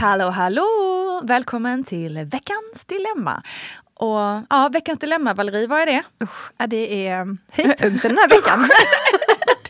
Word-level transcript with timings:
Hallå, 0.00 0.30
hallå! 0.30 1.20
Välkommen 1.24 1.84
till 1.84 2.18
veckans 2.18 2.84
dilemma. 2.86 3.42
Och 3.94 4.42
ja, 4.50 4.70
veckans 4.72 4.98
dilemma, 4.98 5.34
Valerie, 5.34 5.66
vad 5.66 5.80
är 5.80 5.86
det? 5.86 6.02
Usch, 6.22 6.52
ja, 6.58 6.66
det 6.66 7.06
är 7.06 7.36
höjdpunkten 7.52 8.14
den 8.14 8.18
här 8.18 8.28
veckan. 8.28 8.60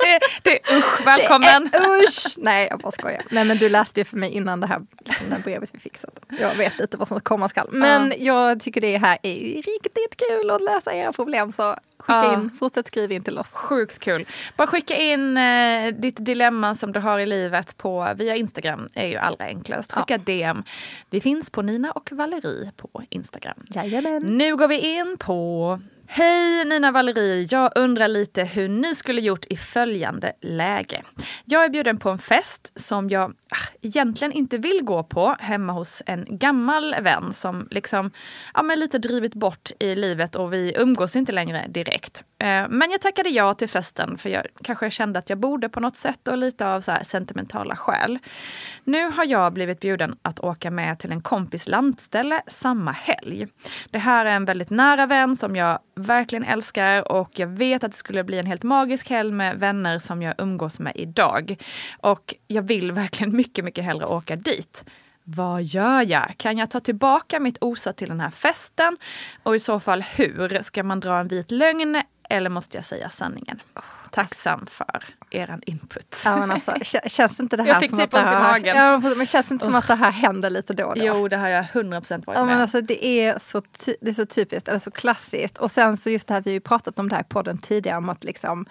det, 0.00 0.20
det 0.42 0.50
är 0.50 0.78
usch, 0.78 1.06
välkommen! 1.06 1.68
Det 1.72 1.78
är 1.78 2.02
usch! 2.02 2.34
Nej, 2.36 2.66
jag 2.70 2.78
bara 2.78 2.92
skojar. 2.92 3.22
Nej, 3.30 3.44
men 3.44 3.56
du 3.56 3.68
läste 3.68 4.00
ju 4.00 4.04
för 4.04 4.16
mig 4.16 4.30
innan 4.30 4.60
det 4.60 4.66
här, 4.66 4.80
liksom 5.04 5.28
det 5.28 5.34
här 5.34 5.42
brevet 5.42 5.70
vi. 5.82 5.90
Så 5.94 6.08
jag 6.38 6.54
vet 6.54 6.78
lite 6.78 6.96
vad 6.96 7.08
som 7.08 7.20
komma 7.20 7.48
skall. 7.48 7.68
Men 7.70 8.08
ja. 8.08 8.16
jag 8.18 8.60
tycker 8.60 8.80
det 8.80 8.98
här 8.98 9.18
är 9.22 9.54
riktigt 9.54 10.16
kul 10.28 10.50
att 10.50 10.62
läsa 10.62 10.94
era 10.94 11.12
problem. 11.12 11.52
Så 11.52 11.76
Skicka 12.00 12.24
ja. 12.24 12.34
in, 12.34 12.50
fortsätt 12.58 12.86
skriva 12.86 13.14
in 13.14 13.24
till 13.24 13.38
oss. 13.38 13.52
Sjukt 13.52 13.98
kul. 13.98 14.26
Bara 14.56 14.66
skicka 14.66 14.96
in 14.96 15.36
eh, 15.36 15.94
ditt 15.94 16.24
dilemma 16.24 16.74
som 16.74 16.92
du 16.92 17.00
har 17.00 17.18
i 17.18 17.26
livet 17.26 17.76
på 17.76 18.14
via 18.16 18.36
Instagram. 18.36 18.88
är 18.94 19.06
ju 19.06 19.16
allra 19.16 19.44
enklast. 19.44 19.92
Skicka 19.92 20.14
ja. 20.14 20.18
DM. 20.18 20.62
Vi 21.10 21.20
finns 21.20 21.50
på 21.50 21.62
Nina 21.62 21.92
och 21.92 22.12
Valerie 22.12 22.72
på 22.76 23.02
Instagram. 23.08 23.64
Jajamän. 23.74 24.22
Nu 24.22 24.56
går 24.56 24.68
vi 24.68 24.98
in 24.98 25.16
på 25.18 25.78
Hej 26.12 26.64
Nina 26.64 26.90
Valerie, 26.90 27.46
jag 27.50 27.72
undrar 27.74 28.08
lite 28.08 28.44
hur 28.44 28.68
ni 28.68 28.94
skulle 28.94 29.20
gjort 29.20 29.44
i 29.50 29.56
följande 29.56 30.32
läge. 30.40 31.02
Jag 31.44 31.64
är 31.64 31.68
bjuden 31.68 31.98
på 31.98 32.10
en 32.10 32.18
fest 32.18 32.72
som 32.80 33.10
jag 33.10 33.30
ah, 33.30 33.68
egentligen 33.82 34.32
inte 34.32 34.58
vill 34.58 34.80
gå 34.82 35.02
på 35.02 35.36
hemma 35.38 35.72
hos 35.72 36.02
en 36.06 36.26
gammal 36.28 36.96
vän 37.02 37.32
som 37.32 37.68
liksom 37.70 38.10
ja, 38.54 38.62
men 38.62 38.80
lite 38.80 38.98
drivit 38.98 39.34
bort 39.34 39.70
i 39.78 39.94
livet 39.94 40.36
och 40.36 40.52
vi 40.52 40.72
umgås 40.76 41.16
inte 41.16 41.32
längre 41.32 41.66
direkt 41.68 41.89
direkt. 41.90 42.24
Eh, 42.38 42.68
men 42.68 42.90
jag 42.90 43.00
tackade 43.00 43.28
ja 43.28 43.54
till 43.54 43.68
festen 43.68 44.18
för 44.18 44.30
jag 44.30 44.46
kanske 44.64 44.90
kände 44.90 45.18
att 45.18 45.30
jag 45.30 45.38
borde 45.38 45.68
på 45.68 45.80
något 45.80 45.96
sätt 45.96 46.28
och 46.28 46.38
lite 46.38 46.66
av 46.66 46.80
så 46.80 46.96
sentimentala 47.02 47.76
skäl. 47.76 48.18
Nu 48.84 49.10
har 49.10 49.24
jag 49.24 49.52
blivit 49.52 49.80
bjuden 49.80 50.16
att 50.22 50.40
åka 50.40 50.70
med 50.70 50.98
till 50.98 51.12
en 51.12 51.22
kompis 51.22 51.68
lantställe 51.68 52.42
samma 52.46 52.92
helg. 52.92 53.46
Det 53.90 53.98
här 53.98 54.26
är 54.26 54.30
en 54.30 54.44
väldigt 54.44 54.70
nära 54.70 55.06
vän 55.06 55.36
som 55.36 55.56
jag 55.56 55.78
verkligen 55.96 56.44
älskar 56.44 57.12
och 57.12 57.38
jag 57.38 57.46
vet 57.46 57.84
att 57.84 57.90
det 57.90 57.96
skulle 57.96 58.24
bli 58.24 58.38
en 58.38 58.46
helt 58.46 58.62
magisk 58.62 59.10
helg 59.10 59.32
med 59.32 59.58
vänner 59.58 59.98
som 59.98 60.22
jag 60.22 60.34
umgås 60.38 60.80
med 60.80 60.92
idag. 60.96 61.56
Och 62.00 62.34
jag 62.46 62.62
vill 62.62 62.92
verkligen 62.92 63.36
mycket, 63.36 63.64
mycket 63.64 63.84
hellre 63.84 64.06
åka 64.06 64.36
dit. 64.36 64.84
Vad 65.36 65.62
gör 65.62 66.02
jag? 66.02 66.34
Kan 66.36 66.58
jag 66.58 66.70
ta 66.70 66.80
tillbaka 66.80 67.40
mitt 67.40 67.58
osa 67.60 67.92
till 67.92 68.08
den 68.08 68.20
här 68.20 68.30
festen? 68.30 68.96
Och 69.42 69.56
i 69.56 69.58
så 69.58 69.80
fall 69.80 70.02
hur? 70.02 70.62
Ska 70.62 70.82
man 70.82 71.00
dra 71.00 71.18
en 71.20 71.28
vit 71.28 71.50
lögn 71.50 72.02
eller 72.30 72.50
måste 72.50 72.76
jag 72.76 72.84
säga 72.84 73.10
sanningen? 73.10 73.62
Tacksam 74.10 74.66
för 74.66 75.04
er 75.30 75.58
input. 75.66 76.22
Ja, 76.24 76.36
men 76.36 76.50
alltså, 76.50 76.74
känns 77.06 77.40
inte 77.40 77.56
det 77.56 77.62
här 77.62 77.70
jag 77.70 77.80
fick 77.80 77.90
som 77.90 77.98
typ 77.98 78.14
att 78.14 78.20
det 78.20 78.28
här. 78.28 78.60
Ja, 78.64 78.98
men 78.98 79.26
känns 79.26 79.50
inte 79.50 79.64
som 79.64 79.74
att 79.74 79.88
det 79.88 79.94
här 79.94 80.12
händer 80.12 80.50
lite 80.50 80.74
då 80.74 80.84
och 80.84 80.98
då? 80.98 81.04
Jo, 81.04 81.28
det 81.28 81.36
har 81.36 81.48
jag 81.48 81.64
100% 81.64 82.26
varit 82.26 82.36
ja, 82.36 82.44
med 82.44 82.46
men 82.46 82.60
alltså, 82.60 82.80
det, 82.80 83.04
är 83.04 83.38
så 83.38 83.62
det 84.00 84.08
är 84.08 84.12
så 84.12 84.26
typiskt, 84.26 84.68
eller 84.68 84.78
så 84.78 84.90
klassiskt. 84.90 85.58
Och 85.58 85.70
sen 85.70 85.96
så 85.96 86.10
just 86.10 86.28
det 86.28 86.34
här, 86.34 86.40
vi 86.40 86.50
har 86.50 86.54
ju 86.54 86.60
pratat 86.60 86.98
om 86.98 87.08
det 87.08 87.14
här 87.14 87.22
i 87.22 87.28
podden 87.28 87.58
tidigare, 87.58 87.98
om 87.98 88.08
att 88.08 88.24
liksom 88.24 88.66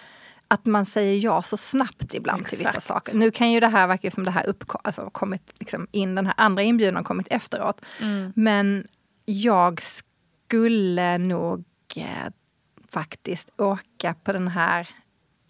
att 0.52 0.66
man 0.66 0.86
säger 0.86 1.20
ja 1.20 1.42
så 1.42 1.58
snabbt 1.58 2.14
ibland 2.14 2.42
Exakt. 2.42 2.58
till 2.58 2.68
vissa 2.68 2.80
saker. 2.80 3.14
Nu 3.14 3.32
kan 3.32 3.52
ju 3.52 3.60
det 3.60 3.68
här 3.68 3.88
verka 3.88 4.12
som 4.12 4.24
det 4.24 4.32
här 4.32 4.48
upp, 4.48 4.64
alltså, 4.84 5.10
kommit 5.10 5.54
liksom 5.60 5.88
in, 5.92 6.16
den 6.16 6.26
här 6.26 6.34
andra 6.38 6.64
inbjudan 6.64 7.04
kommit 7.04 7.28
efteråt. 7.30 7.82
Mm. 8.02 8.34
Men 8.36 8.88
jag 9.26 9.82
skulle 9.84 11.18
nog 11.18 11.64
eh, 11.96 12.06
faktiskt 12.92 13.50
åka 13.58 14.14
på 14.24 14.34
den 14.34 14.48
här 14.48 14.90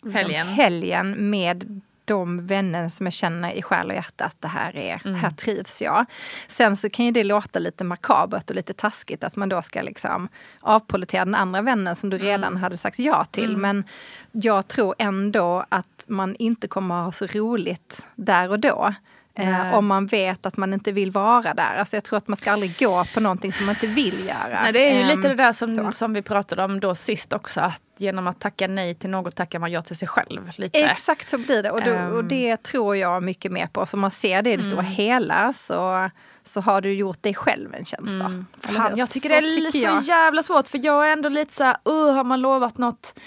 liksom, 0.04 0.12
helgen. 0.12 0.48
helgen 0.48 1.30
med 1.30 1.82
de 2.10 2.48
vänner 2.48 2.90
som 2.90 3.06
jag 3.06 3.14
känner 3.14 3.52
i 3.52 3.62
själ 3.62 3.90
och 3.90 3.96
hjärta 3.96 4.26
att 4.26 4.42
det 4.42 4.48
här 4.48 4.76
är, 4.76 5.02
mm. 5.06 5.20
här 5.20 5.32
trivs 5.32 5.82
jag. 5.82 6.06
Sen 6.48 6.78
så 6.78 6.90
kan 6.90 7.06
ju 7.06 7.12
det 7.12 7.24
låta 7.24 7.60
lite 7.60 7.84
makabert 7.84 8.50
och 8.50 8.56
lite 8.56 8.74
taskigt 8.74 9.24
att 9.24 9.36
man 9.36 9.50
då 9.50 9.62
ska 9.62 9.82
liksom 9.82 10.28
avpolitera 10.60 11.26
den 11.26 11.36
andra 11.36 11.62
vännen 11.62 11.96
som 11.96 12.10
du 12.10 12.18
mm. 12.18 12.28
redan 12.28 12.58
hade 12.58 12.78
sagt 12.78 13.00
ja 13.00 13.26
till. 13.26 13.50
Mm. 13.50 13.62
Men 13.62 13.84
jag 14.32 14.68
tror 14.68 14.96
ändå 14.98 15.66
att 15.70 16.06
man 16.08 16.36
inte 16.36 16.68
kommer 16.68 16.96
att 16.96 17.06
ha 17.06 17.12
så 17.12 17.26
roligt 17.26 18.08
där 18.16 18.50
och 18.50 18.60
då. 18.60 18.94
Eh, 19.40 19.74
om 19.74 19.88
man 19.88 20.06
vet 20.06 20.46
att 20.46 20.58
man 20.58 20.74
inte 20.74 20.92
vill 20.92 21.12
vara 21.12 21.54
där. 21.54 21.76
Alltså 21.76 21.96
jag 21.96 22.04
tror 22.04 22.18
att 22.18 22.28
man 22.28 22.38
ska 22.38 22.52
aldrig 22.52 22.80
gå 22.80 23.06
på 23.14 23.20
någonting 23.20 23.54
som 23.54 23.66
man 23.66 23.76
inte 23.76 23.88
vill 23.88 24.28
göra. 24.28 24.62
Nej, 24.64 24.74
det 24.74 24.90
är 24.90 25.00
ju 25.00 25.16
lite 25.16 25.28
det 25.28 25.36
där 25.36 25.54
som, 25.54 25.92
som 25.92 26.14
vi 26.14 26.22
pratade 26.22 26.64
om 26.64 26.80
då 26.80 26.96
sist 26.96 27.34
också. 27.34 27.62
Att 27.62 27.82
genom 27.98 28.28
att 28.28 28.40
tacka 28.40 28.68
nej 28.68 28.96
till 28.96 29.10
något 29.10 29.36
tackar 29.36 29.60
man 29.60 29.72
ja 29.72 29.82
till 29.82 29.98
sig 29.98 30.08
själv. 30.08 30.52
Lite. 30.58 30.80
Exakt 30.80 31.30
så 31.30 31.38
blir 31.38 31.64
det. 31.64 31.72
Och, 31.72 31.82
då, 31.82 31.92
och 31.92 32.20
ehm. 32.20 32.28
det 32.28 32.64
tror 32.64 32.96
jag 32.96 33.24
mycket 33.24 33.52
mer 33.52 33.68
på. 33.68 33.86
Så 33.86 33.98
om 33.98 34.02
man 34.02 34.12
ser 34.12 34.42
det 34.42 34.54
i 34.54 34.58
det 34.58 34.64
stora 34.64 34.80
mm. 34.80 34.92
hela 34.92 35.54
så 35.54 36.10
så 36.44 36.62
har 36.62 36.82
du 36.82 36.94
gjort 36.94 37.24
dig 37.24 37.36
själv 37.36 37.74
en 37.74 37.86
tjänst. 37.86 38.14
Mm. 38.14 38.46
Fan, 38.62 38.98
jag 38.98 39.10
tycker 39.10 39.30
så 39.30 39.34
det 39.34 39.48
är 39.48 39.72
tycker 39.72 40.00
så 40.00 40.06
jävla 40.08 40.44
svårt 40.44 40.68
för 40.68 40.86
jag 40.86 41.08
är 41.08 41.14
ändå 41.14 41.30
lite 41.30 41.54
så 41.54 41.64
här, 41.64 41.78
uh, 41.90 42.14
har 42.14 42.24
man 42.24 42.42
lovat 42.42 42.78
något 42.78 43.20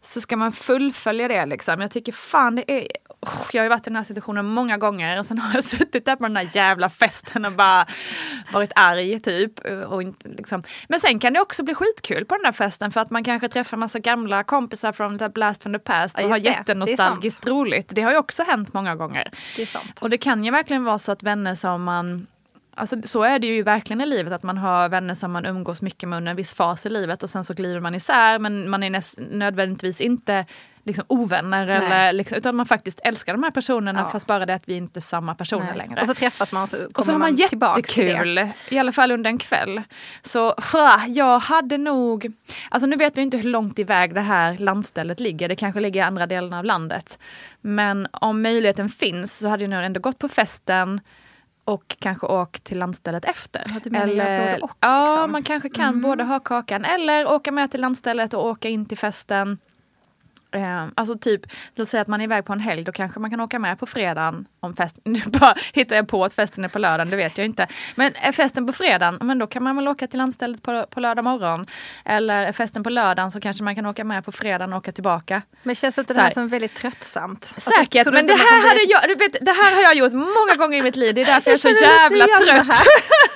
så 0.00 0.20
ska 0.20 0.36
man 0.36 0.52
fullfölja 0.52 1.28
det 1.28 1.46
liksom. 1.46 1.80
Jag 1.80 1.90
tycker 1.90 2.12
fan 2.12 2.54
det 2.54 2.70
är 2.70 2.88
jag 3.52 3.60
har 3.60 3.64
ju 3.64 3.68
varit 3.68 3.86
i 3.86 3.90
den 3.90 3.96
här 3.96 4.04
situationen 4.04 4.46
många 4.46 4.76
gånger 4.76 5.18
och 5.18 5.26
sen 5.26 5.38
har 5.38 5.54
jag 5.54 5.64
suttit 5.74 6.04
där 6.04 6.16
på 6.16 6.22
den 6.22 6.36
här 6.36 6.48
jävla 6.52 6.90
festen 6.90 7.44
och 7.44 7.52
bara 7.52 7.86
varit 8.52 8.72
arg 8.74 9.20
typ. 9.20 9.58
Och 9.88 10.02
inte, 10.02 10.28
liksom. 10.28 10.62
Men 10.88 11.00
sen 11.00 11.18
kan 11.18 11.32
det 11.32 11.40
också 11.40 11.62
bli 11.62 11.74
skitkul 11.74 12.24
på 12.24 12.34
den 12.34 12.42
där 12.42 12.52
festen 12.52 12.90
för 12.90 13.00
att 13.00 13.10
man 13.10 13.24
kanske 13.24 13.48
träffar 13.48 13.76
massa 13.76 13.98
gamla 13.98 14.44
kompisar 14.44 14.92
från 14.92 15.18
the 15.18 15.28
blast 15.28 15.62
from 15.62 15.72
the 15.72 15.78
past 15.78 16.16
och 16.16 16.22
ja, 16.22 16.28
har 16.28 16.36
jättenostalgiskt 16.36 17.46
roligt. 17.46 17.88
Det 17.88 18.02
har 18.02 18.10
ju 18.10 18.18
också 18.18 18.42
hänt 18.42 18.72
många 18.72 18.96
gånger. 18.96 19.30
Det. 19.56 19.76
Och 20.00 20.10
det 20.10 20.18
kan 20.18 20.44
ju 20.44 20.50
verkligen 20.50 20.84
vara 20.84 20.98
så 20.98 21.12
att 21.12 21.22
vänner 21.22 21.54
som 21.54 21.82
man 21.82 22.26
Alltså, 22.76 22.96
så 23.04 23.22
är 23.22 23.38
det 23.38 23.46
ju 23.46 23.62
verkligen 23.62 24.00
i 24.00 24.06
livet, 24.06 24.32
att 24.32 24.42
man 24.42 24.58
har 24.58 24.88
vänner 24.88 25.14
som 25.14 25.32
man 25.32 25.46
umgås 25.46 25.82
mycket 25.82 26.08
med 26.08 26.16
under 26.16 26.30
en 26.30 26.36
viss 26.36 26.54
fas 26.54 26.86
i 26.86 26.90
livet 26.90 27.22
och 27.22 27.30
sen 27.30 27.44
så 27.44 27.54
glider 27.54 27.80
man 27.80 27.94
isär 27.94 28.38
men 28.38 28.70
man 28.70 28.82
är 28.82 28.90
näst, 28.90 29.18
nödvändigtvis 29.30 30.00
inte 30.00 30.46
liksom 30.84 31.04
ovänner 31.08 31.66
eller 31.66 32.12
liksom, 32.12 32.38
utan 32.38 32.56
man 32.56 32.66
faktiskt 32.66 33.00
älskar 33.04 33.32
de 33.32 33.42
här 33.42 33.50
personerna 33.50 34.00
ja. 34.00 34.08
fast 34.08 34.26
bara 34.26 34.46
det 34.46 34.54
att 34.54 34.68
vi 34.68 34.74
inte 34.74 34.98
är 34.98 35.00
samma 35.00 35.34
personer 35.34 35.64
Nej. 35.64 35.76
längre. 35.76 36.00
Och 36.00 36.06
så 36.06 36.14
träffas 36.14 36.52
man 36.52 36.62
och 36.62 36.68
så 36.68 36.76
kommer 36.76 36.98
och 36.98 37.04
så 37.04 37.12
har 37.12 37.18
man, 37.18 37.30
man 37.30 37.36
jättekul, 37.36 38.50
i 38.68 38.78
alla 38.78 38.92
fall 38.92 39.12
under 39.12 39.30
en 39.30 39.38
kväll. 39.38 39.82
Så 40.22 40.54
jag 41.08 41.38
hade 41.38 41.78
nog, 41.78 42.32
alltså 42.70 42.86
nu 42.86 42.96
vet 42.96 43.16
vi 43.16 43.22
inte 43.22 43.36
hur 43.36 43.50
långt 43.50 43.78
iväg 43.78 44.14
det 44.14 44.20
här 44.20 44.58
landstället 44.58 45.20
ligger, 45.20 45.48
det 45.48 45.56
kanske 45.56 45.80
ligger 45.80 46.00
i 46.00 46.04
andra 46.04 46.26
delen 46.26 46.52
av 46.52 46.64
landet. 46.64 47.18
Men 47.60 48.06
om 48.12 48.42
möjligheten 48.42 48.88
finns 48.88 49.38
så 49.38 49.48
hade 49.48 49.62
jag 49.62 49.70
nog 49.70 49.84
ändå 49.84 50.00
gått 50.00 50.18
på 50.18 50.28
festen 50.28 51.00
och 51.64 51.96
kanske 51.98 52.26
åkt 52.26 52.64
till 52.64 52.78
landstället 52.78 53.24
efter. 53.24 53.80
Ja, 53.84 54.00
eller, 54.00 54.64
och, 54.64 54.70
ja, 54.80 55.14
liksom. 55.14 55.32
man 55.32 55.42
kanske 55.42 55.68
kan 55.68 55.88
mm. 55.88 56.02
både 56.02 56.24
ha 56.24 56.40
kakan 56.40 56.84
eller 56.84 57.32
åka 57.32 57.52
med 57.52 57.70
till 57.70 57.80
landstället 57.80 58.34
och 58.34 58.46
åka 58.46 58.68
in 58.68 58.86
till 58.86 58.98
festen. 58.98 59.58
Eh, 60.54 60.86
alltså 60.94 61.18
typ, 61.18 61.40
låt 61.74 61.88
säga 61.88 62.00
att 62.00 62.08
man 62.08 62.20
är 62.20 62.24
iväg 62.24 62.44
på 62.44 62.52
en 62.52 62.60
helg, 62.60 62.84
då 62.84 62.92
kanske 62.92 63.20
man 63.20 63.30
kan 63.30 63.40
åka 63.40 63.58
med 63.58 63.78
på 63.78 63.86
fredagen 63.86 64.46
om 64.60 64.76
festen, 64.76 65.02
nu 65.12 65.20
bara 65.26 65.54
hittar 65.72 65.96
jag 65.96 66.08
på 66.08 66.24
att 66.24 66.34
festen 66.34 66.64
är 66.64 66.68
på 66.68 66.78
lördagen, 66.78 67.10
det 67.10 67.16
vet 67.16 67.38
jag 67.38 67.44
inte. 67.44 67.66
Men 67.94 68.12
är 68.22 68.32
festen 68.32 68.66
på 68.66 68.72
fredagen, 68.72 69.18
men 69.20 69.38
då 69.38 69.46
kan 69.46 69.62
man 69.62 69.76
väl 69.76 69.88
åka 69.88 70.06
till 70.06 70.18
landstället 70.18 70.62
på, 70.62 70.86
på 70.90 71.00
lördag 71.00 71.24
morgon. 71.24 71.66
Eller 72.04 72.46
är 72.46 72.52
festen 72.52 72.82
på 72.82 72.90
lördagen 72.90 73.30
så 73.30 73.40
kanske 73.40 73.64
man 73.64 73.74
kan 73.74 73.86
åka 73.86 74.04
med 74.04 74.24
på 74.24 74.32
fredagen 74.32 74.72
och 74.72 74.78
åka 74.78 74.92
tillbaka. 74.92 75.42
Men 75.62 75.74
känns 75.74 75.98
inte 75.98 76.14
det 76.14 76.20
här 76.20 76.30
som 76.30 76.48
väldigt 76.48 76.74
tröttsamt? 76.74 77.44
Säkert, 77.56 77.96
alltså, 77.96 78.12
men 78.12 78.26
det 78.26 78.32
här, 78.32 78.68
hade 78.68 78.82
jag, 78.88 79.02
du 79.08 79.14
vet, 79.14 79.36
det 79.40 79.52
här 79.52 79.74
har 79.74 79.82
jag 79.82 79.94
gjort 79.94 80.12
många 80.12 80.54
gånger 80.58 80.78
i 80.78 80.82
mitt 80.82 80.96
liv, 80.96 81.14
det 81.14 81.20
är 81.20 81.26
därför 81.26 81.50
jag, 81.50 81.58
jag 81.64 81.72
är 81.72 81.76
så 81.76 81.84
jävla 81.84 82.26
trött. 82.26 82.86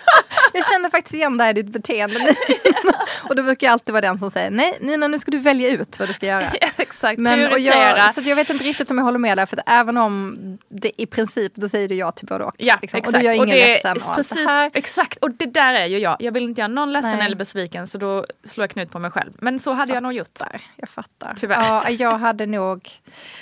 jag 0.52 0.66
känner 0.66 0.87
faktiskt 1.08 1.14
igen 1.14 1.38
det 1.38 1.44
här 1.44 1.50
i 1.50 1.62
ditt 1.62 1.72
beteende 1.72 2.34
och 3.28 3.36
då 3.36 3.42
brukar 3.42 3.66
jag 3.66 3.72
alltid 3.72 3.92
vara 3.92 4.00
den 4.00 4.18
som 4.18 4.30
säger 4.30 4.50
nej 4.50 4.78
Nina 4.80 5.08
nu 5.08 5.18
ska 5.18 5.30
du 5.30 5.38
välja 5.38 5.70
ut 5.70 5.98
vad 5.98 6.08
du 6.08 6.12
ska 6.12 6.26
göra. 6.26 6.50
Exakt, 6.76 7.18
Men, 7.18 7.52
och 7.52 7.58
jag, 7.58 8.14
så 8.14 8.20
jag 8.24 8.36
vet 8.36 8.50
inte 8.50 8.64
riktigt 8.64 8.90
om 8.90 8.98
jag 8.98 9.04
håller 9.04 9.18
med 9.18 9.38
där, 9.38 9.46
för 9.46 9.56
att 9.56 9.62
även 9.66 9.96
om 9.96 10.38
det 10.68 11.02
i 11.02 11.06
princip, 11.06 11.52
då 11.54 11.68
säger 11.68 11.88
du 11.88 11.94
ja 11.94 12.12
till 12.12 12.26
både 12.26 12.44
och. 12.44 12.54
Ja, 12.58 12.78
liksom. 12.82 12.98
exakt. 12.98 13.06
Och 13.06 13.12
då 13.12 13.20
gör 13.20 13.32
ingen 13.32 13.48
ledsen. 13.48 13.96
Och 13.96 14.16
precis, 14.16 14.46
här. 14.46 14.70
Exakt, 14.74 15.18
och 15.18 15.30
det 15.30 15.46
där 15.46 15.74
är 15.74 15.86
ju 15.86 15.98
jag. 15.98 16.16
Jag 16.20 16.32
vill 16.32 16.42
inte 16.44 16.60
göra 16.60 16.68
någon 16.68 16.92
ledsen 16.92 17.16
Nej. 17.16 17.26
eller 17.26 17.36
besviken 17.36 17.86
så 17.86 17.98
då 17.98 18.26
slår 18.44 18.62
jag 18.62 18.70
knut 18.70 18.90
på 18.90 18.98
mig 18.98 19.10
själv. 19.10 19.32
Men 19.38 19.58
så 19.58 19.72
hade 19.72 19.94
jag 19.94 20.02
nog 20.02 20.12
gjort. 20.12 20.38
Fattar, 20.38 20.60
jag 20.76 20.88
fattar. 20.88 21.34
Tyvärr. 21.36 21.64
Ja, 21.64 21.90
jag 21.90 22.18
hade 22.18 22.46
nog 22.46 22.90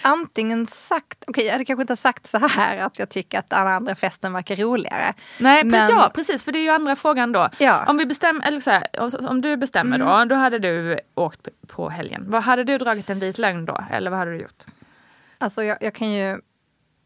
antingen 0.02 0.66
sagt, 0.66 1.24
okej 1.26 1.44
jag 1.44 1.52
hade 1.52 1.64
kanske 1.64 1.82
inte 1.82 1.96
sagt 1.96 2.26
så 2.26 2.38
här 2.38 2.78
att 2.78 2.98
jag 2.98 3.08
tycker 3.08 3.38
att 3.38 3.50
den 3.50 3.66
andra 3.66 3.94
festen 3.94 4.32
verkar 4.32 4.56
roligare. 4.56 5.14
Nej, 5.38 5.64
Men- 5.64 5.70
men, 5.70 5.90
ja 5.90 6.10
precis 6.14 6.42
för 6.42 6.52
det 6.52 6.58
är 6.58 6.62
ju 6.62 6.70
andra 6.70 6.96
frågan 6.96 7.32
då. 7.32 7.48
Ja. 7.58 7.84
Om, 7.88 7.96
vi 7.96 8.06
bestäm, 8.06 8.40
eller 8.44 8.60
så 8.60 8.70
här, 8.70 8.86
om, 9.28 9.40
du 9.40 9.56
bestämmer 9.56 9.98
då, 9.98 10.24
då 10.24 10.34
hade 10.34 10.58
du 10.58 10.98
åkt 11.14 11.48
på 11.66 11.88
helgen. 11.88 12.24
Vad 12.30 12.42
Hade 12.42 12.64
du 12.64 12.78
dragit 12.78 13.10
en 13.10 13.18
vit 13.18 13.38
lögn 13.38 13.64
då? 13.64 13.84
Eller 13.90 14.10
vad 14.10 14.18
hade 14.18 14.30
du 14.30 14.38
gjort? 14.40 14.64
Alltså 15.38 15.62
jag, 15.64 15.78
jag 15.80 15.94
kan 15.94 16.12
ju, 16.12 16.40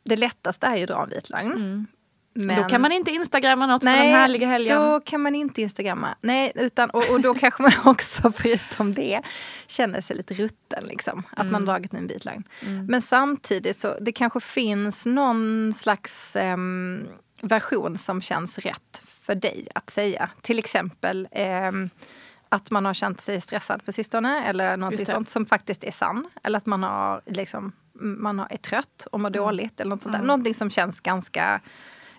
det 0.04 0.16
lättaste 0.16 0.66
är 0.66 0.76
ju 0.76 0.82
att 0.82 0.88
dra 0.88 1.02
en 1.02 1.08
vit 1.10 1.30
lögn. 1.30 1.86
Men, 2.34 2.62
Då 2.62 2.68
kan 2.68 2.80
man 2.80 2.92
inte 2.92 3.10
instagramma 3.10 3.66
något 3.66 3.82
Nej, 3.82 3.98
på 3.98 4.04
den 4.04 4.12
härliga 4.12 4.48
helgen. 4.48 4.80
då 4.82 5.00
kan 5.00 5.20
man 5.22 5.34
inte 5.34 5.62
instagramma. 5.62 6.08
Nej, 6.22 6.52
utan, 6.54 6.90
och, 6.90 7.10
och 7.10 7.20
då 7.20 7.34
kanske 7.34 7.62
man 7.62 7.72
också 7.84 8.32
förutom 8.36 8.94
det 8.94 9.20
känner 9.66 10.00
sig 10.00 10.16
lite 10.16 10.34
rutten. 10.34 10.84
Liksom, 10.84 11.22
att 11.30 11.38
Mm. 11.40 11.52
man 11.52 11.64
dragit 11.64 11.94
en 11.94 12.06
vit 12.06 12.24
lögn. 12.24 12.44
Men 12.88 13.02
samtidigt 13.02 13.80
så 13.80 13.96
det 14.00 14.12
kanske 14.12 14.40
finns 14.40 15.06
någon 15.06 15.72
slags 15.72 16.36
ehm, 16.36 17.08
version 17.42 17.98
som 17.98 18.22
känns 18.22 18.58
rätt 18.58 19.02
för 19.20 19.34
dig 19.34 19.68
att 19.74 19.90
säga. 19.90 20.30
Till 20.42 20.58
exempel 20.58 21.28
ehm, 21.30 21.90
att 22.48 22.70
man 22.70 22.84
har 22.84 22.94
känt 22.94 23.20
sig 23.20 23.40
stressad 23.40 23.84
på 23.84 23.92
sistone 23.92 24.44
eller 24.46 24.76
något 24.76 25.06
sånt 25.06 25.28
som 25.28 25.46
faktiskt 25.46 25.84
är 25.84 25.90
sann. 25.90 26.30
Eller 26.42 26.58
att 26.58 26.66
man, 26.66 26.82
har, 26.82 27.20
liksom, 27.26 27.72
man 27.92 28.38
har, 28.38 28.46
är 28.50 28.56
trött 28.56 29.06
och 29.12 29.18
Mm. 29.18 29.22
mår 29.22 29.30
dåligt. 29.30 29.80
Eller 29.80 29.88
något 29.90 30.02
sånt 30.02 30.16
där. 30.16 30.22
Någonting 30.22 30.54
som 30.54 30.70
känns 30.70 31.00
ganska 31.00 31.60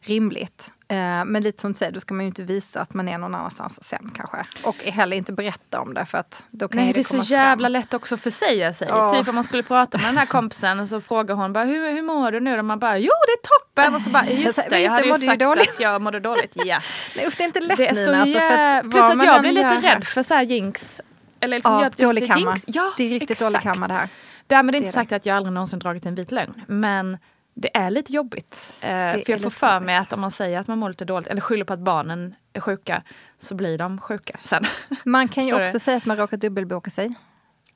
rimligt. 0.02 0.72
Eh, 0.88 1.26
men 1.26 1.44
lite 1.44 1.62
som 1.62 1.72
du 1.72 1.78
säger, 1.78 1.92
då 1.92 2.00
ska 2.00 2.14
man 2.14 2.24
ju 2.26 2.28
inte 2.28 2.44
visa 2.44 2.82
att 2.82 2.94
man 2.94 3.08
är 3.10 3.18
någon 3.18 3.36
annanstans 3.36 3.84
sen 3.84 4.12
kanske. 4.16 4.46
Och 4.64 4.76
heller 4.84 5.18
inte 5.18 5.34
berätta 5.34 5.82
om 5.82 5.94
det 5.94 6.06
för 6.06 6.18
att 6.18 6.44
då 6.50 6.68
kan 6.68 6.78
Nej 6.78 6.86
det 6.86 6.92
är 6.92 6.94
det 6.94 7.04
så 7.04 7.12
komma 7.14 7.24
jävla 7.24 7.66
fram. 7.66 7.72
lätt 7.72 7.94
också 7.94 8.16
att 8.16 8.22
försäga 8.22 8.74
sig. 8.74 8.88
Ja. 8.88 9.12
Typ 9.12 9.28
om 9.28 9.36
man 9.36 9.44
skulle 9.44 9.64
prata 9.64 9.98
med 9.98 10.08
den 10.08 10.18
här 10.18 10.26
kompisen 10.26 10.80
och 10.80 10.88
så 10.90 11.02
frågar 11.02 11.36
hon 11.36 11.54
bara 11.54 11.64
hur, 11.64 11.92
hur 11.92 12.02
mår 12.02 12.32
du 12.32 12.40
nu? 12.40 12.60
Och 12.60 12.66
man 12.66 12.80
bara 12.80 12.98
jo 12.98 13.12
det 13.28 13.32
är 13.32 13.60
toppen. 13.60 13.96
Och 13.96 14.02
så 14.02 14.10
bara 14.10 14.26
just 14.30 14.70
det 14.70 14.80
jag 14.80 14.92
det, 14.92 14.94
hade 14.94 15.06
ju 15.08 15.14
sagt 15.16 15.40
dåligt. 15.40 15.70
att 15.70 15.80
jag 15.80 16.02
mådde 16.02 16.20
dåligt. 16.20 16.52
Ja. 16.56 16.80
Nej 17.16 17.28
usch, 17.28 17.34
det 17.38 17.44
är 17.44 17.48
inte 17.48 17.60
lätt 17.60 17.78
Det 17.78 17.88
är 17.90 17.94
så 17.96 18.12
Nina. 18.12 18.22
Alltså, 18.22 18.40
att 18.40 18.92
Plus 18.92 19.04
att 19.22 19.26
jag 19.26 19.42
blir 19.42 19.52
lite 19.52 19.68
här- 19.68 19.82
rädd 19.96 20.04
för 20.04 20.24
så 20.24 20.34
här 20.34 20.42
jinx. 20.44 21.02
Eller 21.40 21.58
liksom 21.58 21.74
Ja, 21.74 21.84
jag- 21.84 21.92
dålig 22.08 22.22
lite 22.22 22.34
kamma. 22.34 22.50
jinx. 22.52 22.64
Ja, 22.68 22.92
det 22.98 23.04
är 23.04 23.10
riktigt 23.10 23.32
exakt. 23.32 23.52
dålig 23.52 23.62
kamma 23.62 23.88
det 23.88 23.94
här. 23.94 24.10
Därmed 24.48 24.76
inte 24.76 24.86
Det 24.86 24.90
är 24.90 24.94
sagt 24.94 25.12
att 25.12 25.26
jag 25.26 25.38
aldrig 25.38 25.54
någonsin 25.54 25.80
dragit 25.80 26.06
en 26.06 26.16
vit 26.16 26.32
lögn. 26.32 26.62
Men 26.68 27.18
det 27.54 27.78
är 27.78 27.90
lite 27.90 28.14
jobbigt. 28.14 28.74
Eh, 28.82 28.90
för 28.90 29.30
jag 29.30 29.42
får 29.42 29.50
för 29.50 29.80
mig 29.80 29.96
jobbigt. 29.96 30.08
att 30.08 30.14
om 30.14 30.22
man 30.22 30.32
säger 30.32 30.60
att 30.60 30.68
man 30.68 30.78
mår 30.80 30.90
lite 30.90 31.06
dåligt 31.06 31.28
eller 31.28 31.42
skyller 31.42 31.66
på 31.66 31.74
att 31.74 31.80
barnen 31.80 32.36
är 32.54 32.60
sjuka 32.60 33.04
så 33.38 33.56
blir 33.56 33.78
de 33.78 34.02
sjuka 34.02 34.40
sen. 34.44 34.64
Man 35.06 35.28
kan 35.28 35.48
ju 35.48 35.64
också 35.64 35.80
säga 35.80 35.98
att 35.98 36.06
man 36.06 36.18
råkat 36.18 36.42
dubbelboka 36.42 36.90
sig. 36.90 37.14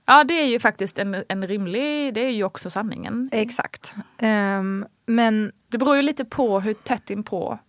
ja 0.05 0.23
det 0.23 0.33
är 0.33 0.47
ju 0.47 0.59
faktiskt 0.59 0.99
en, 0.99 1.23
en 1.27 1.47
rimlig, 1.47 2.13
det 2.13 2.21
är 2.21 2.29
ju 2.29 2.43
också 2.43 2.69
sanningen. 2.69 3.29
Exakt. 3.31 3.95
Ehm, 4.17 4.85
men 5.05 5.51
Det 5.67 5.77
beror 5.77 5.95
ju 5.95 6.01
lite 6.01 6.25
på 6.25 6.59
hur 6.59 6.73
tätt 6.73 7.09
inpå 7.09 7.59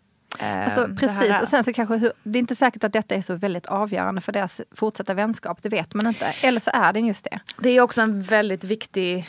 eh, 0.41 0.65
Alltså, 0.65 0.89
precis, 1.01 1.43
och 1.43 1.49
sen 1.49 1.65
så 1.65 1.73
kanske 1.73 1.97
hur, 1.97 2.13
det 2.23 2.39
är 2.39 2.41
inte 2.41 2.57
säkert 2.57 2.85
att 2.85 2.93
detta 2.93 3.15
är 3.15 3.23
så 3.23 3.35
väldigt 3.35 3.67
avgörande 3.67 4.21
för 4.21 4.33
deras 4.33 4.61
fortsatta 4.75 5.15
vänskap, 5.15 5.63
det 5.63 5.69
vet 5.69 5.95
man 5.95 6.07
inte. 6.07 6.27
Eller 6.43 6.61
så 6.61 6.71
är 6.75 6.93
det 6.93 7.01
just 7.01 7.25
det. 7.25 7.41
Det 7.59 7.71
är 7.71 7.81
också 7.81 8.03
en 8.03 8.23
väldigt 8.23 8.65
viktig 8.65 9.27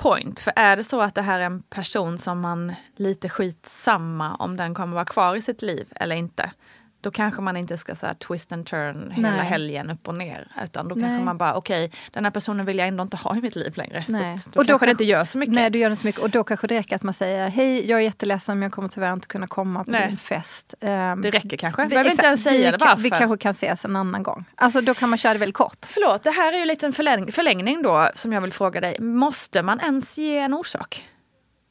point. 0.00 0.40
För 0.40 0.52
är 0.56 0.76
det 0.76 0.84
så 0.84 1.00
att 1.00 1.14
det 1.14 1.22
här 1.22 1.40
är 1.40 1.44
en 1.44 1.62
person 1.62 2.18
som 2.18 2.40
man 2.40 2.74
lite 2.96 3.28
skitsamma 3.28 4.34
om 4.34 4.56
den 4.56 4.74
kommer 4.74 4.94
vara 4.94 5.04
kvar 5.04 5.36
i 5.36 5.42
sitt 5.42 5.62
liv 5.62 5.86
eller 5.96 6.16
inte. 6.16 6.50
Då 7.02 7.10
kanske 7.10 7.40
man 7.42 7.56
inte 7.56 7.78
ska 7.78 7.94
så 7.96 8.06
här 8.06 8.14
twist 8.14 8.52
and 8.52 8.66
turn 8.66 9.10
hela 9.10 9.30
Nej. 9.30 9.46
helgen 9.46 9.90
upp 9.90 10.08
och 10.08 10.14
ner. 10.14 10.46
Utan 10.64 10.88
då 10.88 10.94
Nej. 10.94 11.04
kanske 11.04 11.24
man 11.24 11.38
bara, 11.38 11.54
okej, 11.54 11.90
den 12.12 12.24
här 12.24 12.30
personen 12.30 12.66
vill 12.66 12.78
jag 12.78 12.88
ändå 12.88 13.02
inte 13.02 13.16
ha 13.16 13.36
i 13.36 13.40
mitt 13.40 13.56
liv 13.56 13.72
längre. 13.76 14.04
Nej. 14.08 14.38
Så 14.38 14.50
då 14.50 14.58
Och 14.60 14.64
då 14.66 14.68
kanske 14.72 14.86
det 14.86 14.90
inte 14.90 15.04
gör 15.04 15.24
så 15.24 15.38
mycket. 15.38 15.54
Nej, 15.54 15.70
du 15.70 15.78
gör 15.78 15.90
inte 15.90 16.00
så 16.00 16.06
mycket. 16.06 16.22
Och 16.22 16.30
då 16.30 16.44
kanske 16.44 16.66
det 16.66 16.78
räcker 16.78 16.96
att 16.96 17.02
man 17.02 17.14
säger 17.14 17.48
hej, 17.48 17.88
jag 17.90 17.98
är 18.00 18.04
jätteledsen 18.04 18.58
men 18.58 18.62
jag 18.62 18.72
kommer 18.72 18.88
tyvärr 18.88 19.12
inte 19.12 19.26
kunna 19.26 19.46
komma 19.46 19.84
på 19.84 19.90
Nej. 19.90 20.08
din 20.08 20.16
fest. 20.16 20.74
Ehm, 20.80 21.22
Det 21.22 21.30
räcker 21.30 21.56
kanske. 21.56 21.82
vi- 21.82 21.88
Behöver 21.88 22.10
inte 22.10 22.26
ens 22.26 22.42
säga 22.42 22.70
vi, 22.70 22.76
det 22.78 22.84
varför. 22.84 23.02
Vi 23.02 23.10
kanske 23.10 23.36
kan 23.38 23.50
ses 23.52 23.84
en 23.84 23.96
annan 23.96 24.22
gång. 24.22 24.44
Alltså 24.54 24.80
då 24.80 24.94
kan 24.94 25.08
man 25.08 25.18
köra 25.18 25.32
det 25.32 25.38
väldigt 25.38 25.56
kort. 25.56 25.86
Förlåt, 25.88 26.22
det 26.22 26.30
här 26.30 26.52
är 26.52 26.64
ju 26.66 26.76
en 26.82 26.92
förläng- 26.92 27.32
förlängning 27.32 27.82
då 27.82 28.10
som 28.14 28.32
jag 28.32 28.40
vill 28.40 28.52
fråga 28.52 28.80
dig. 28.80 29.00
Måste 29.00 29.62
man 29.62 29.80
ens 29.80 30.18
ge 30.18 30.38
en 30.38 30.54
orsak? 30.54 31.08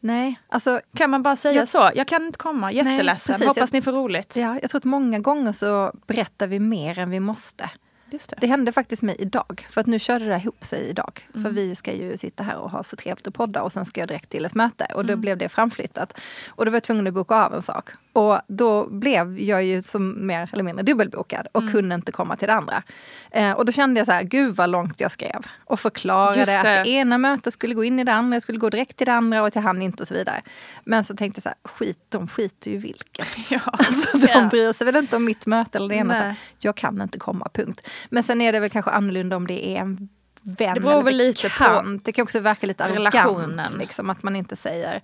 Nej, 0.01 0.39
alltså 0.49 0.81
Kan 0.95 1.09
man 1.09 1.21
bara 1.23 1.35
säga 1.35 1.53
Jag- 1.55 1.67
så? 1.67 1.91
Jag 1.95 2.07
kan 2.07 2.25
inte 2.25 2.37
komma, 2.37 2.71
jätteledsen, 2.71 3.33
precis. 3.33 3.47
hoppas 3.47 3.57
Jag- 3.57 3.73
ni 3.73 3.81
får 3.81 3.91
roligt. 3.91 4.35
ja, 4.35 4.59
jag 4.61 4.69
tror 4.69 4.77
att 4.79 4.83
många 4.85 5.19
gånger 5.19 5.53
så 5.53 5.91
berättar 6.07 6.47
vi 6.47 6.59
mer 6.59 6.99
än 6.99 7.09
vi 7.09 7.19
måste. 7.19 7.69
Det. 8.11 8.33
Det 8.37 8.47
hände 8.47 8.71
faktiskt 8.71 9.01
mig 9.01 9.15
idag. 9.19 9.67
För 9.69 9.81
att 9.81 9.87
nu 9.87 9.99
körde 9.99 10.25
det 10.25 10.35
ihop 10.35 10.65
sig 10.65 10.89
idag. 10.89 11.27
Mm. 11.35 11.43
För 11.43 11.51
vi 11.51 11.75
ska 11.75 11.93
ju 11.93 12.17
sitta 12.17 12.43
här 12.43 12.55
och 12.57 12.71
ha 12.71 12.83
så 12.83 12.95
trevligt 12.95 13.27
och 13.27 13.33
podda 13.33 13.61
och 13.61 13.71
sen 13.71 13.85
ska 13.85 13.99
jag 14.01 14.07
direkt 14.07 14.29
till 14.29 14.45
ett 14.45 14.55
möte. 14.55 14.87
Och 14.95 15.05
då 15.05 15.13
Mm. 15.13 15.21
blev 15.21 15.37
det 15.37 15.49
framflyttat. 15.49 16.19
Och 16.49 16.65
då 16.65 16.71
var 16.71 16.75
jag 16.75 16.83
tvungen 16.83 17.07
att 17.07 17.13
boka 17.13 17.35
av 17.35 17.53
en 17.53 17.61
sak. 17.61 17.89
Och 18.13 18.39
då 18.47 18.87
blev 18.89 19.39
jag 19.39 19.63
ju 19.63 19.81
som 19.81 20.27
mer 20.27 20.49
eller 20.53 20.63
mindre 20.63 20.83
dubbelbokad 20.83 21.47
och 21.51 21.61
Mm. 21.61 21.73
kunde 21.73 21.95
inte 21.95 22.11
komma 22.11 22.35
till 22.35 22.47
det 22.47 22.53
andra. 22.53 22.83
Eh, 23.31 23.51
och 23.51 23.65
då 23.65 23.71
kände 23.71 23.99
jag 23.99 24.05
så 24.07 24.11
här, 24.11 24.23
gud 24.23 24.55
vad 24.55 24.69
långt 24.69 24.99
jag 25.01 25.11
skrev. 25.11 25.39
Och 25.65 25.79
förklarade 25.79 26.39
Just 26.39 26.55
att 26.57 26.63
det. 26.63 26.83
det 26.83 26.89
ena 26.89 27.17
mötet 27.17 27.53
skulle 27.53 27.73
gå 27.73 27.83
in 27.83 27.99
i 27.99 28.03
det 28.03 28.13
andra, 28.13 28.35
jag 28.35 28.41
skulle 28.41 28.57
gå 28.57 28.69
direkt 28.69 28.97
till 28.97 29.05
det 29.05 29.13
andra 29.13 29.41
och 29.41 29.47
att 29.47 29.55
jag 29.55 29.61
hann 29.61 29.81
inte 29.81 30.03
och 30.03 30.07
så 30.07 30.13
vidare. 30.13 30.41
Men 30.83 31.03
så 31.03 31.15
tänkte 31.15 31.37
jag 31.37 31.43
så 31.43 31.49
här, 31.49 31.57
skit, 31.63 31.99
de 32.09 32.27
skiter 32.27 32.71
ju 32.71 32.77
vilket. 32.77 33.27
Ja. 33.51 33.59
Alltså, 33.65 34.17
de 34.17 34.47
bryr 34.49 34.73
sig 34.73 34.85
väl 34.85 34.95
inte 34.95 35.15
om 35.15 35.25
mitt 35.25 35.45
möte 35.45 35.77
eller 35.77 35.89
det 35.89 35.95
ena. 35.95 36.15
Så 36.15 36.21
här, 36.21 36.35
jag 36.59 36.75
kan 36.75 37.01
inte 37.01 37.19
komma, 37.19 37.47
punkt. 37.53 37.87
Men 38.09 38.23
sen 38.23 38.41
är 38.41 38.51
det 38.51 38.59
väl 38.59 38.69
kanske 38.69 38.91
annorlunda 38.91 39.35
om 39.35 39.47
det 39.47 39.67
är 39.67 39.79
en 39.79 40.09
vän 40.41 40.73
Det 40.73 40.79
beror 40.79 41.03
väl 41.03 41.17
lite 41.17 41.43
bekant. 41.43 42.05
Det 42.05 42.11
kan 42.11 42.23
också 42.23 42.39
verka 42.39 42.67
lite 42.67 42.83
arrogant. 42.83 43.15
relationen. 43.15 43.73
Liksom, 43.77 44.09
att 44.09 44.23
man 44.23 44.35
inte 44.35 44.55
säger 44.55 45.01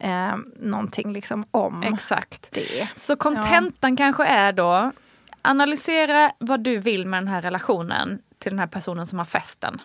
eh, 0.00 0.36
någonting 0.56 1.12
liksom, 1.12 1.46
om 1.50 1.82
Exakt. 1.82 2.52
det. 2.52 2.88
Så 2.94 3.16
kontentan 3.16 3.96
kanske 3.96 4.24
är 4.24 4.52
då, 4.52 4.92
analysera 5.42 6.32
vad 6.38 6.60
du 6.60 6.78
vill 6.78 7.06
med 7.06 7.22
den 7.22 7.28
här 7.28 7.42
relationen 7.42 8.18
till 8.38 8.50
den 8.50 8.58
här 8.58 8.66
personen 8.66 9.06
som 9.06 9.18
har 9.18 9.26
festen. 9.26 9.80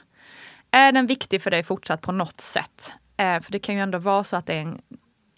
Är 0.72 0.92
den 0.92 1.06
viktig 1.06 1.42
för 1.42 1.52
dig 1.52 1.64
fortsatt 1.64 2.02
på 2.02 2.12
något 2.12 2.42
sätt? 2.42 2.94
Eh, 3.18 3.42
för 3.42 3.52
det 3.52 3.60
kan 3.60 3.76
ju 3.76 3.82
ändå 3.82 3.98
vara 3.98 4.24
så 4.24 4.36
att 4.36 4.46
det 4.46 4.54
är 4.54 4.62
en, 4.62 4.82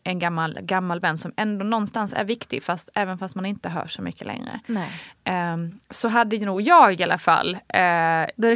en 0.04 0.20
gammal, 0.20 0.60
gammal 0.62 1.00
vän 1.00 1.18
som 1.18 1.34
ändå 1.38 1.66
någonstans 1.66 2.14
är 2.14 2.24
viktig, 2.24 2.64
fast, 2.64 2.90
även 2.96 3.18
fast 3.18 3.36
man 3.36 3.46
inte 3.46 3.70
hör 3.70 3.88
så 3.88 4.02
mycket 4.02 4.28
längre. 4.28 4.60
Nej. 4.66 4.90
Ehm, 5.24 5.80
så 5.90 6.08
hade 6.08 6.38
nog 6.46 6.62
jag 6.62 7.00
i 7.00 7.04
alla 7.04 7.18
fall 7.18 7.58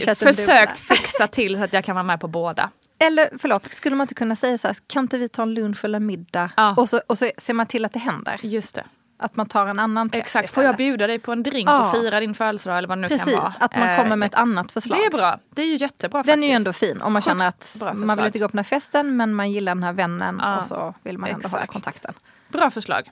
chatten 0.05 0.15
försökt 0.15 0.79
fixa 0.79 1.27
till 1.27 1.55
så 1.55 1.63
att 1.63 1.73
jag 1.73 1.85
kan 1.85 1.95
vara 1.95 2.03
med 2.03 2.19
på 2.19 2.27
båda. 2.27 2.69
Eller 2.99 3.29
förlåt, 3.37 3.73
skulle 3.73 3.95
man 3.95 4.05
inte 4.05 4.15
kunna 4.15 4.35
säga 4.35 4.57
så 4.57 4.67
här, 4.67 4.77
kan 4.87 5.03
inte 5.03 5.17
vi 5.17 5.29
ta 5.29 5.41
en 5.41 5.53
lunch 5.53 5.85
eller 5.85 5.99
middag? 5.99 6.51
Ja. 6.57 6.73
Och, 6.77 6.89
så, 6.89 7.01
och 7.07 7.17
så 7.17 7.31
ser 7.37 7.53
man 7.53 7.65
till 7.65 7.85
att 7.85 7.93
det 7.93 7.99
händer. 7.99 8.39
Just 8.43 8.75
det. 8.75 8.83
Att 9.17 9.35
man 9.35 9.45
tar 9.45 9.67
en 9.67 9.79
annan 9.79 10.09
träff 10.09 10.21
Exakt. 10.23 10.49
Får 10.53 10.63
jag 10.63 10.69
istället. 10.73 10.77
bjuda 10.77 11.07
dig 11.07 11.19
på 11.19 11.31
en 11.31 11.43
drink 11.43 11.69
Ja. 11.69 11.85
och 11.91 11.97
fira 11.97 12.19
din 12.19 12.33
födelsedag 12.35 12.77
eller 12.77 12.87
vad 12.87 12.97
det 12.97 13.01
nu 13.01 13.07
Precis, 13.07 13.25
kan 13.25 13.33
vara? 13.33 13.53
att 13.59 13.75
man 13.75 13.89
Eh, 13.89 13.97
kommer 14.03 14.15
med 14.15 14.27
ett 14.27 14.35
annat 14.35 14.71
förslag. 14.71 14.99
Det 14.99 15.05
är 15.05 15.09
bra. 15.11 15.39
Det 15.49 15.61
är 15.61 15.65
ju 15.67 15.75
jättebra 15.77 16.23
Den 16.23 16.43
är 16.43 16.47
ju 16.47 16.53
ändå 16.53 16.73
fin 16.73 17.01
om 17.01 17.13
man 17.13 17.21
Sjukt 17.21 17.27
känner 17.31 17.45
att 17.47 17.77
man 17.95 18.17
vill 18.17 18.25
inte 18.25 18.39
gå 18.39 18.47
på 18.47 18.51
den 18.51 18.57
här 18.59 18.63
festen 18.63 19.17
men 19.17 19.33
man 19.33 19.51
gillar 19.51 19.75
den 19.75 19.83
här 19.83 19.93
vännen 19.93 20.39
Ja, 20.43 20.59
och 20.59 20.65
så 20.65 20.93
vill 21.03 21.17
man 21.17 21.29
ändå 21.29 21.45
exakt. 21.47 21.71
kontakten. 21.71 22.13
Bra 22.49 22.69
förslag. 22.71 23.09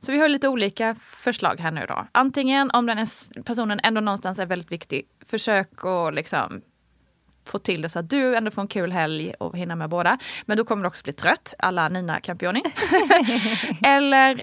Så 0.00 0.12
vi 0.12 0.18
har 0.18 0.28
lite 0.28 0.48
olika 0.48 0.96
förslag 1.00 1.60
här 1.60 1.70
nu 1.70 1.86
då. 1.88 2.06
Antingen 2.12 2.70
om 2.70 2.86
den 2.86 2.98
är, 2.98 3.42
personen 3.42 3.80
ändå 3.82 4.00
någonstans 4.00 4.38
är 4.38 4.46
väldigt 4.46 4.72
viktig, 4.72 5.06
försök 5.26 5.84
att 5.84 6.14
liksom 6.14 6.60
få 7.46 7.58
till 7.58 7.82
det 7.82 7.88
så 7.88 7.98
att 7.98 8.10
du 8.10 8.36
ändå 8.36 8.50
får 8.50 8.62
en 8.62 8.68
kul 8.68 8.92
helg 8.92 9.34
och 9.38 9.56
hinna 9.58 9.76
med 9.76 9.88
båda. 9.90 10.18
Men 10.46 10.56
då 10.56 10.64
kommer 10.64 10.82
du 10.82 10.86
också 10.88 11.02
bli 11.04 11.12
trött, 11.12 11.54
alla 11.58 11.88
Nina 11.88 12.20
Campioni. 12.20 12.62
Eller 13.84 14.42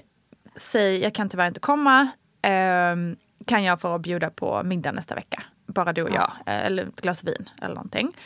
säg, 0.58 1.02
jag 1.02 1.14
kan 1.14 1.28
tyvärr 1.28 1.46
inte 1.48 1.60
komma. 1.60 2.08
Ehm, 2.42 3.16
kan 3.46 3.64
jag 3.64 3.80
få 3.80 3.98
bjuda 3.98 4.30
på 4.30 4.62
middag 4.62 4.92
nästa 4.92 5.14
vecka? 5.14 5.42
Bara 5.66 5.92
du 5.92 6.02
och 6.02 6.10
jag. 6.14 6.32
Eh, 6.46 6.66
Eller 6.66 6.86
ett 6.86 7.00
glas 7.00 7.24
vin 7.24 7.50
eller 7.62 7.74
någonting. 7.74 8.16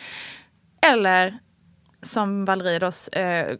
Eller 0.82 1.38
som 2.02 2.44
Valerie 2.44 2.78
då, 2.78 3.18
eh, 3.20 3.56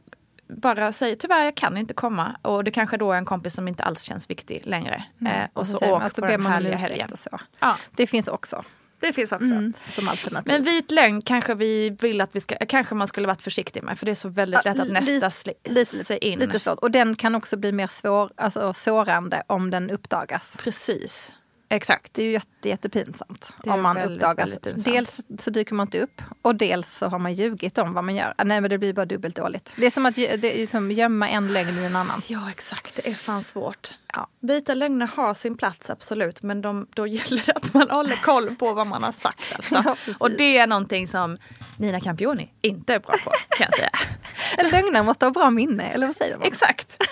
bara 0.49 0.93
säger 0.93 1.17
tyvärr 1.17 1.45
jag 1.45 1.55
kan 1.57 1.77
inte 1.77 1.95
komma. 1.95 2.37
Och 2.43 2.65
det 2.65 2.71
kanske 2.71 2.97
då 2.97 3.13
är 3.13 3.19
en 3.19 3.25
kompis 3.25 3.55
som 3.55 3.69
inte 3.69 3.83
alls 3.83 4.03
känns 4.03 4.31
viktig 4.31 4.61
längre. 4.65 5.05
Eh, 5.21 5.49
och, 5.53 5.69
så, 5.69 5.79
säger 5.79 5.93
man 5.93 6.07
åk 6.07 6.15
på 6.15 6.27
den 6.27 6.47
härliga 6.47 6.77
helgen. 6.77 7.09
och 7.13 7.19
så. 7.19 7.39
Ja, 7.59 7.77
Det 7.97 8.07
finns 8.07 8.29
också 8.29 8.65
det 9.07 9.13
finns 9.13 9.33
också. 9.33 9.45
mm, 9.45 9.73
som 9.93 10.09
alternativ. 10.09 10.53
Men 10.53 10.65
vit 10.65 10.91
lögn 10.91 11.23
kanske 11.23 11.55
vi 11.55 11.91
vill 12.01 12.21
att 12.21 12.31
vi 12.33 12.41
ska, 12.41 12.57
kanske 12.69 12.95
man 12.95 13.09
skulle 13.09 13.27
varit 13.27 13.43
försiktig 13.43 13.83
med 13.83 13.99
för 13.99 14.07
det 14.07 14.13
är 14.13 14.17
så 14.17 14.29
väldigt 14.29 14.61
Ja, 14.65 14.73
lätt 14.73 14.81
att 14.81 14.87
li- 14.87 14.93
nästa 14.93 15.31
sli, 15.31 15.53
lite, 15.65 16.05
sig 16.05 16.19
in. 16.19 16.39
lite 16.39 16.59
svårt. 16.59 16.79
Och 16.79 16.91
den 16.91 17.17
kan 17.17 17.35
också 17.35 17.57
bli 17.57 17.73
mer 17.73 17.87
svår, 17.87 18.31
alltså, 18.37 18.73
sårande 18.75 19.43
om 19.47 19.71
den 19.71 19.91
uppdagas. 19.91 20.57
Precis. 20.63 21.33
Exakt. 21.73 22.15
Det 22.15 22.23
är 22.23 22.27
ju 22.27 22.33
jätte, 22.33 22.69
jättepinsamt 22.69 23.53
om 23.67 23.83
man 23.83 23.97
väldigt, 23.97 24.17
uppdagas. 24.17 24.51
väldigt. 24.51 24.85
Dels 24.85 25.21
så 25.39 25.51
dyker 25.51 25.75
man 25.75 25.87
inte 25.87 26.01
upp 26.01 26.23
och 26.43 26.55
dels 26.55 26.97
så 26.97 27.07
har 27.07 27.19
man 27.19 27.35
ljugit 27.35 27.79
om 27.79 27.95
vad 27.95 28.05
man 28.05 28.17
gör. 28.17 28.35
Nej 28.45 28.61
men 28.61 28.71
det 28.71 28.79
blir 28.79 28.93
bara 28.93 29.07
dubbelt 29.07 29.37
dåligt. 29.37 29.75
Det 29.77 29.87
är 29.87 29.91
som 29.91 30.07
att 30.07 30.15
det 30.15 30.63
är 30.63 30.67
som 30.67 30.91
gömma 30.91 31.29
en 31.29 31.53
lögn 31.53 31.79
i 31.79 31.85
en 31.85 31.97
annan. 31.97 32.23
Ja, 32.27 32.51
exakt. 32.51 32.95
Det 32.97 33.11
är 33.11 33.15
fan 33.15 33.43
svårt. 33.43 33.95
Ja. 34.13 34.29
Vita 34.41 34.75
lögner 34.75 35.07
har 35.07 35.35
sin 35.35 35.57
plats, 35.57 35.91
absolut. 35.91 36.43
Men 36.43 36.63
de, 36.63 36.87
då 36.95 37.07
gäller 37.07 37.43
det 37.47 37.53
att 37.53 37.75
man 37.75 37.91
håller 37.91 38.17
koll 38.17 38.57
på 38.57 38.73
vad 38.73 38.87
man 38.87 39.03
har 39.03 39.13
sagt. 39.13 39.55
Alltså. 39.57 39.83
Ja, 39.85 39.97
och 40.19 40.31
det 40.31 40.59
är 40.59 40.67
någonting 40.67 41.09
som 41.09 41.39
Nina 41.77 42.01
Campioni 42.01 42.51
inte 42.61 42.95
är 42.95 42.99
bra 42.99 43.15
på, 43.25 43.31
kan 43.57 43.67
jag 43.71 43.75
säga. 43.75 43.91
En 44.57 44.69
lögnare 44.69 45.03
måste 45.03 45.27
ha 45.27 45.31
bra 45.31 45.51
minne, 45.51 45.89
eller 45.89 46.07
vad 46.07 46.17
säger 46.17 46.37
man? 46.37 46.47
Exakt. 46.47 47.03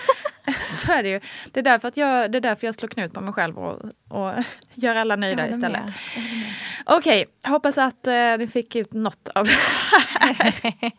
Så 0.85 0.91
är 0.91 1.03
det 1.03 1.09
ju. 1.09 1.19
Det 1.51 1.59
är 1.59 1.63
därför, 1.63 1.87
att 1.87 1.97
jag, 1.97 2.31
det 2.31 2.37
är 2.37 2.41
därför 2.41 2.67
jag 2.67 2.75
slår 2.75 2.89
knut 2.89 3.13
på 3.13 3.21
mig 3.21 3.33
själv 3.33 3.57
och, 3.59 3.79
och 4.07 4.33
gör 4.73 4.95
alla 4.95 5.15
nöjda 5.15 5.49
istället. 5.49 5.81
Okej, 6.85 7.25
hoppas 7.43 7.77
att 7.77 8.07
eh, 8.07 8.37
ni 8.39 8.47
fick 8.47 8.75
ut 8.75 8.93
något 8.93 9.29
av 9.35 9.45
det 9.45 9.51
här. 9.51 10.91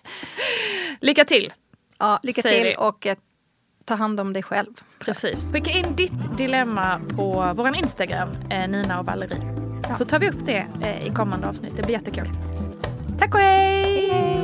Lycka 1.00 1.24
till! 1.24 1.52
Ja, 1.98 2.20
lycka 2.22 2.42
till 2.42 2.62
vi. 2.62 2.74
och 2.78 3.06
eh, 3.06 3.16
ta 3.84 3.94
hand 3.94 4.20
om 4.20 4.32
dig 4.32 4.42
själv. 4.42 4.72
Precis. 4.98 5.52
Skicka 5.52 5.70
in 5.70 5.96
ditt 5.96 6.36
dilemma 6.36 7.00
på 7.16 7.52
vår 7.56 7.76
Instagram, 7.76 8.28
eh, 8.50 8.68
Nina 8.68 9.00
och 9.00 9.06
Valerie. 9.06 9.40
Så 9.98 10.04
tar 10.04 10.18
vi 10.18 10.28
upp 10.28 10.46
det 10.46 10.66
eh, 10.82 11.06
i 11.06 11.10
kommande 11.10 11.48
avsnitt. 11.48 11.76
Det 11.76 11.82
blir 11.82 11.94
jättekul. 11.94 12.28
Tack 13.18 13.34
och 13.34 13.40
hej! 13.40 14.41